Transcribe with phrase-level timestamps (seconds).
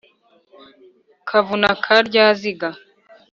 [1.27, 2.69] kavuna ka ryaziga